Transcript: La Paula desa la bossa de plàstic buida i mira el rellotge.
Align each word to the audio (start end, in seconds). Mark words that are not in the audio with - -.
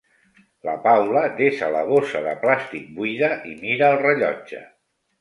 La 0.69 0.73
Paula 0.85 1.23
desa 1.41 1.69
la 1.77 1.85
bossa 1.91 2.23
de 2.31 2.35
plàstic 2.47 2.91
buida 2.99 3.33
i 3.53 3.57
mira 3.63 3.95
el 3.95 4.03
rellotge. 4.05 4.69